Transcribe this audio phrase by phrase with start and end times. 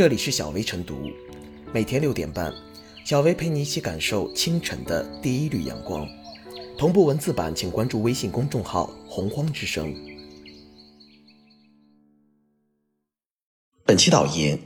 [0.00, 1.10] 这里是小薇晨读，
[1.74, 2.50] 每天六点半，
[3.04, 6.08] 小薇陪你一起感受清晨的第一缕阳光。
[6.78, 9.94] 同步文字版，请关注微信公众号“洪荒之声”。
[13.84, 14.58] 本期导言：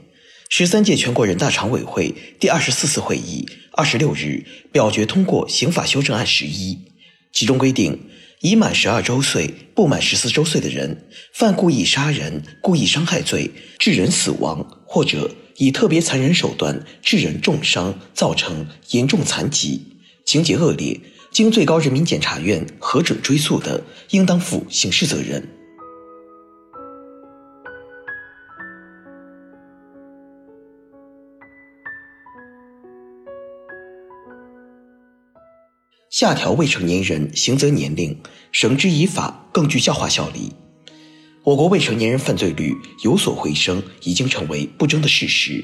[0.49, 6.79] 十三届全国人大常委会第二十四次会议二十六日表决通过刑法修正案十一，
[7.33, 8.09] 其中规定。
[8.41, 13.49] 已满十二周岁不满十四周岁的人，犯故意杀人、故意伤害罪，
[13.79, 19.81] 致人死亡，或者以特别残忍手段致人重伤，造成严重残疾，
[20.23, 20.97] 情节恶劣，
[21.31, 25.45] 经最高人民检察院核准追诉的，应当负刑事责任。
[36.09, 38.17] 下调未成年人刑责年龄，
[38.53, 40.53] 绳之以法更具教化效力。
[41.45, 45.63] 我国未成年人犯罪率有所回升，已经成为不争的事实。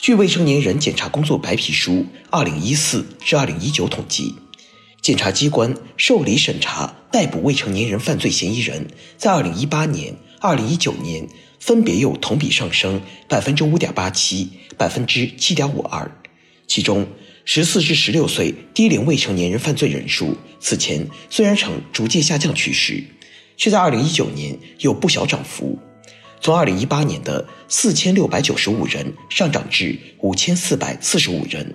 [0.00, 4.34] 据《未成年人检察工作白皮书 （2014 至 2019）》统计，
[5.02, 11.28] 检察机关受理审查、逮捕未成年人犯罪嫌疑人，在2018年、2019年
[11.60, 16.10] 分别有同比上升百分之五点八七、百分之七点五二，
[16.66, 17.06] 其中。
[17.48, 23.04] 十四至十六岁低龄未成年人犯罪人数，此前虽然呈逐渐下降趋势，
[23.56, 25.78] 却在二零一九年有不小涨幅，
[26.40, 31.74] 从二零一八年的四千六百九十五人上涨至五千四百四十五人。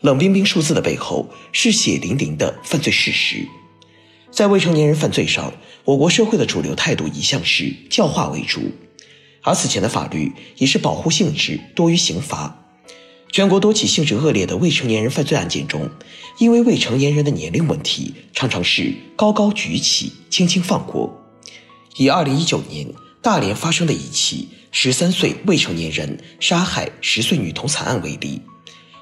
[0.00, 3.46] 冷冰冰数字的背后是血淋淋的犯罪事实。
[4.30, 5.52] 在未成年人犯罪上，
[5.84, 8.60] 我国社会的主流态度一向是教化为主，
[9.42, 12.65] 而此前的法律也是保护性质多于刑罚。
[13.32, 15.90] 全国多起性质恶劣的未成年人犯罪案件中，
[16.38, 21.22] 因为未成年人的年龄问题，常常是高高举起，轻轻放过。
[21.96, 22.88] 以2019年
[23.20, 28.40] 大连发生的一起13岁未成年人杀害10岁女童惨案为例，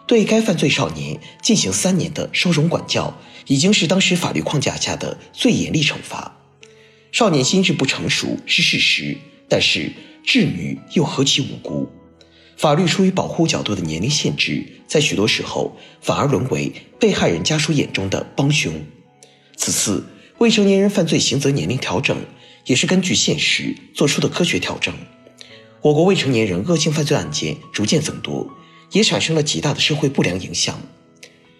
[0.07, 3.17] 对该犯罪少年进行三年的收容管教，
[3.47, 6.37] 已经是当时法律框架下的最严厉惩罚。
[7.13, 9.17] 少年心智不成熟是事实，
[9.49, 9.93] 但是
[10.27, 11.89] 稚女又何其无辜？
[12.57, 18.73] 法律出于保护角度的年龄限制，在许多时候反而沦为被害人家属眼中的帮凶。
[19.57, 20.05] 此次
[20.39, 22.17] 未成年人犯罪刑责年龄调整，
[22.67, 24.95] 也是根据现实做出的科学调整。
[25.83, 28.49] 我国未成年人恶性犯罪案件逐渐增多，
[28.93, 30.81] 也产生了极大的社会不良影响。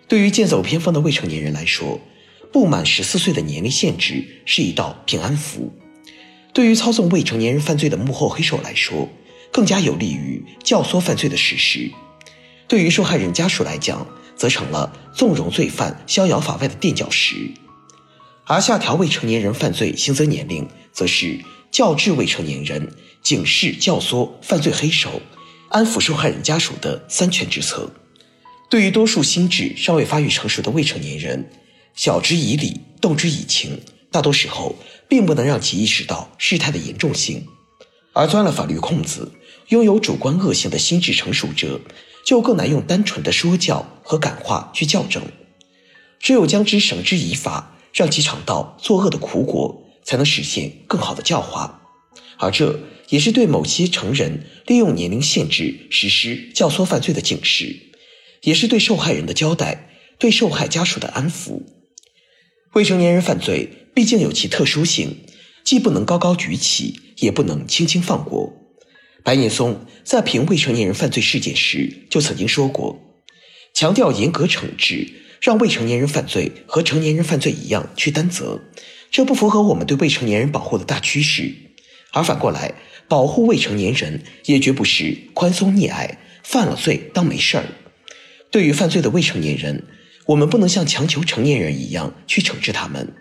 [0.09, 2.01] 对于剑走偏锋的未成年人来说，
[2.53, 5.73] 不满十四岁的年龄限制是一道平安符；
[6.53, 9.09] 对于操纵未成年人犯罪的幕后黑手来说，
[9.55, 11.89] 更加有利于教唆犯罪的事实，
[12.67, 14.05] 对于受害人家属来讲，
[14.35, 17.53] 则成了纵容罪犯逍遥法外的垫脚石。
[18.47, 21.39] 而下调未成年人犯罪刑责年龄，则是
[21.71, 25.23] 教制未成年人、警示教唆犯罪黑手、
[25.69, 27.89] 安抚受害人家属的三全之策。
[28.69, 31.49] 对于多数心智尚未发育成熟的未成年人，
[31.95, 34.75] 晓之以理，动之以情，大多时候
[35.09, 37.47] 并不能让其意识到事态的严重性，
[38.13, 39.31] 而钻了法律空子。
[39.69, 41.81] 拥有主观恶性的心智成熟者，
[42.27, 45.23] 就更难用单纯的说教和感化去校正。
[46.21, 51.83] 只有将之绳之以法，让其尝到作恶的苦果，才能实现更好的教化。
[52.39, 57.77] 而这也是对某些成人利用年龄限制实施教唆犯罪的警示，
[58.43, 61.63] 也是对受害人的交代，对受害家属的安抚。
[62.73, 65.19] 未成年人犯罪毕竟有其特殊性，
[65.63, 68.64] 既不能高高举起，也不能轻轻放过。
[69.25, 73.01] 白岩松在评未成年人犯罪事件时就曾经说过，
[73.73, 78.61] 强调严格惩治，让未成年人犯罪和成年人犯罪一样去担责，
[79.11, 81.55] 这不符合我们对未成年人保护的大趋势。
[82.13, 82.75] 而反过来，
[83.09, 87.65] 保护未成年人也绝不是宽松溺爱，犯了罪当没事儿。
[88.51, 89.85] 对于犯罪的未成年人，
[90.27, 93.15] 我们不能像强求成年人一样去惩治他们，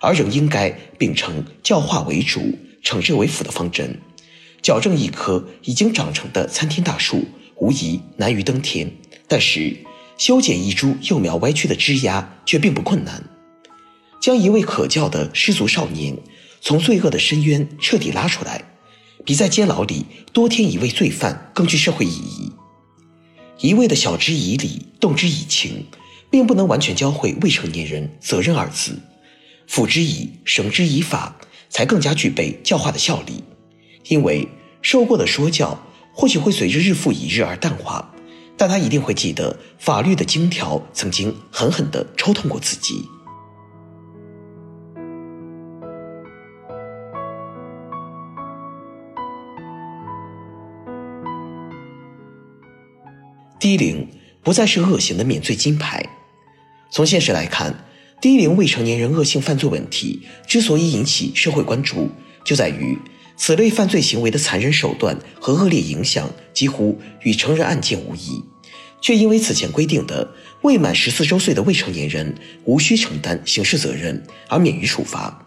[0.00, 4.00] 而仍应该秉承教化为主、惩治为辅的方针。
[4.64, 8.88] 矫正一棵已经长成的参天大树，无疑难于登天；
[9.28, 9.76] 但是
[10.16, 13.22] 修剪一株幼苗歪曲的枝丫却并不困难。
[14.22, 16.16] 将一位可教的失足少年
[16.62, 18.64] 从罪恶的深渊彻底拉出来，
[19.22, 22.50] 比在监牢里多添一位罪犯更具社会意义。
[23.60, 25.84] 一味的晓之以理，动之以情，
[26.30, 28.98] 并不能完全教会未成年人责任二字。
[29.66, 31.36] 辅之以绳之以法，
[31.68, 33.44] 才更加具备教化的效力。
[34.08, 34.46] 因为
[34.84, 35.78] 受过的说教
[36.12, 38.14] 或许会随着日复一日而淡化，
[38.54, 43.08] 但他一定会记得法律的荆条曾经狠狠地抽痛过自己。
[53.58, 54.06] 低龄
[54.42, 56.04] 不再是恶行的免罪金牌。
[56.90, 57.86] 从现实来看，
[58.20, 62.10] 低龄未成年人恶性犯罪问题之所以引起社会关注，
[62.44, 62.98] 就在于
[63.36, 68.42] 此类犯罪行为的残忍手段和恶劣影响几乎与成人案件无异，
[69.00, 72.34] 却因为此前规定的未满十四周岁的未成年人
[72.64, 75.46] 无需承担刑事责任而免于处罚。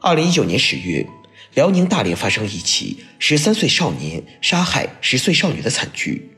[0.00, 1.06] 二零一九年十月，
[1.54, 6.30] 辽宁大连发生一起十三岁少年杀害十岁少女的惨剧。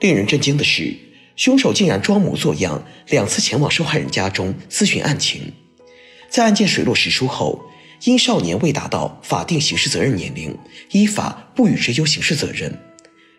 [0.00, 0.96] 令人震惊的是，
[1.36, 5.52] 凶手竟然装模作样两次前往受害人家中咨询案情。
[6.28, 7.62] 在案件水落石出后，
[8.04, 10.56] 因少年未达到法定刑事责任年龄，
[10.92, 12.76] 依法不予追究刑事责任。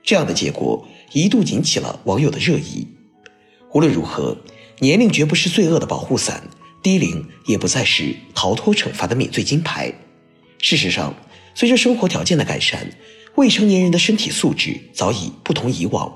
[0.04, 2.88] 这样的结果一度引起了网友的热议。
[3.74, 4.38] 无论如何，
[4.80, 6.44] 年龄绝不是罪恶的保护伞。
[6.84, 9.94] 低龄也不再是逃脱惩罚的免罪金牌。
[10.60, 11.14] 事实上，
[11.54, 12.90] 随着生活条件的改善，
[13.36, 16.12] 未成年人的身体素质早已不同以往。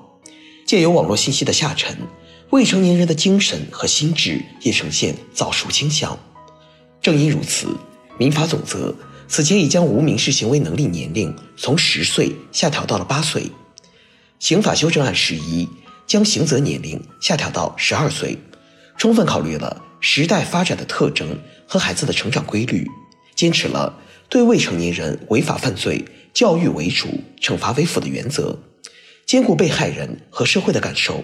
[0.65, 1.95] 借由网络信息的下沉，
[2.49, 6.17] 未成年人的精神和心智也呈现早熟倾向。
[6.99, 7.67] 正因如此，
[8.17, 8.95] 民法总则
[9.27, 13.51] 此前已将无民事行为能力年龄从十岁下调到了八岁。
[14.39, 15.67] 刑法修正案十一
[16.05, 18.37] 将刑责年龄下调到十二岁，
[18.97, 19.83] 充分考虑了。
[20.01, 22.87] 时代发展的特征和孩子的成长规律，
[23.33, 23.97] 坚持了
[24.29, 27.07] 对未成年人违法犯罪教育为主、
[27.41, 28.59] 惩罚为辅的原则，
[29.25, 31.23] 兼顾被害人和社会的感受，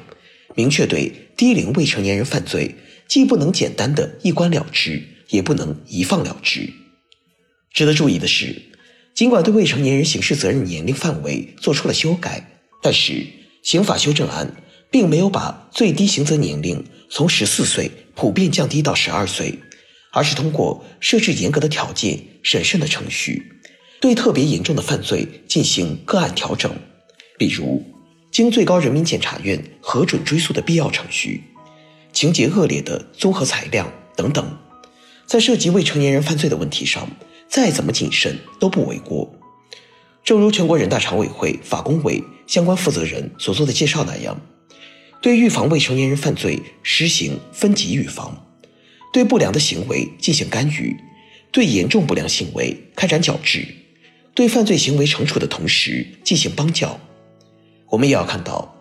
[0.55, 2.75] 明确对低龄未成年人犯罪
[3.07, 6.67] 既不能简单的一关了之，也不能一放了之。
[7.73, 8.62] 值得注意的是，
[9.13, 13.25] 尽管对未成年人刑事责任年龄范围做出了修改，但是
[13.63, 14.56] 刑法修正案。
[14.91, 19.57] 并没有把最低刑责年龄从十四岁普遍降低到十二岁，
[20.12, 23.53] 而是通过设置严格的条件、审慎的程序，
[24.01, 26.69] 对特别严重的犯罪进行个案调整，
[27.39, 27.81] 比如
[28.31, 31.41] 经最高人民检察院核准追诉的必要程序、
[32.12, 34.57] 情节恶劣的综合裁量等等。
[35.25, 37.09] 在涉及未成年人犯罪的问题上，
[37.51, 39.30] 再怎么谨慎都不为过。
[40.24, 44.39] 正如全国人大常委会法工委相关负责人所做的介绍那样。
[45.21, 48.48] 对预防未成年人犯罪实行分级预防，
[49.12, 50.95] 对不良的行为进行干预，
[51.51, 53.68] 对严重不良行为开展矫治，
[54.33, 57.00] 对犯罪行为惩处的同时进行帮教。
[57.89, 58.74] 我们也要看到，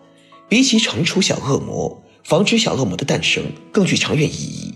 [0.47, 4.73] 比起惩处小恶魔，防止小恶魔的诞生更具长远意义。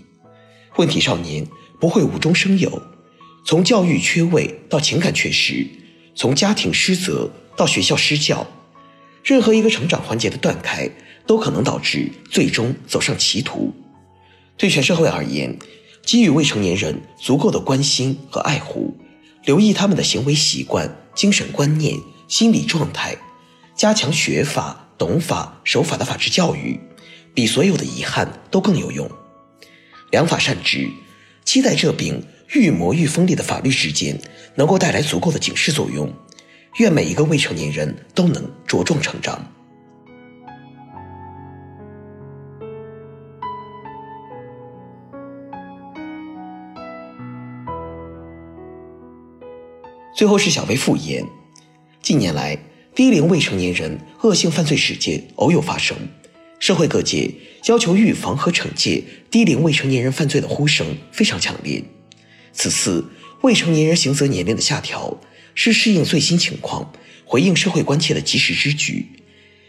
[0.76, 1.46] 问题少年
[1.80, 2.82] 不会无中生有，
[3.46, 5.64] 从教育缺位到情感缺失，
[6.14, 8.46] 从家庭失责到学校失教，
[9.22, 10.90] 任何一个成长环节的断开。
[11.26, 13.74] 都可能导致最终走上歧途。
[14.56, 15.58] 对全社会而言，
[16.04, 18.96] 给予未成年人足够的关心和爱护，
[19.44, 23.16] 留意他们的行为习惯、精神观念、心理状态，
[23.74, 26.78] 加强学法、懂法、守法的法治教育，
[27.34, 29.10] 比所有的遗憾都更有用。
[30.12, 30.88] 良法善治，
[31.44, 32.22] 期待这柄
[32.54, 34.18] 愈磨愈锋利的法律之剑
[34.54, 36.12] 能够带来足够的警示作用。
[36.78, 39.50] 愿每一个未成年人都能茁壮成长。
[50.14, 51.24] 最后是小微复言。
[52.02, 52.58] 近年来，
[52.94, 55.96] 低龄未成年人恶性犯罪事件偶有发生，
[56.58, 57.30] 社会各界
[57.68, 61.82] 要求预防和惩戒低龄未成年人犯罪的呼声非常强烈。
[62.56, 63.04] 此次
[63.42, 65.20] 未成年人刑责年龄的下调，
[65.54, 66.90] 是适应最新情况、
[67.24, 69.06] 回应社会关切的及时之举，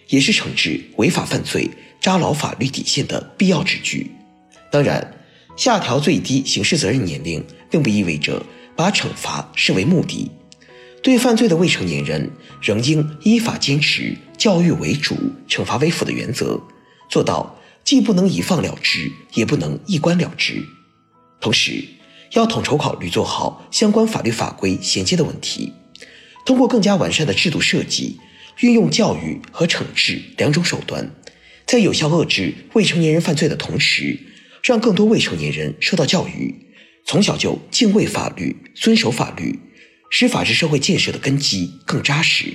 [0.08, 4.10] 也是惩治违法犯罪、扎牢法律底线的必要之举。
[4.72, 5.14] 当然，
[5.58, 8.42] 下调最低刑事责任年龄，并不意味着
[8.76, 10.32] 把惩罚视为目的。
[11.04, 15.16] 对犯罪的未成年人，仍应依法坚持教育为主、
[15.48, 16.60] 惩罚为辅的原则，
[17.10, 20.64] 做到既不能一放了之，也不能一关了之。
[21.40, 21.84] 同时，
[22.34, 25.74] 要统筹考虑做好相关法律法规衔接的问题，
[26.46, 28.20] 通过更加完善的制度设计，
[28.60, 31.12] 运用教育和惩治两种手段，
[31.66, 34.20] 在有效遏制未成年人犯罪的同时，
[34.64, 36.56] 让更多未成年人受到教育，
[37.06, 39.60] 从小就敬畏法律、遵守法律。
[40.10, 42.54] 使法治社会建设的根基更扎实。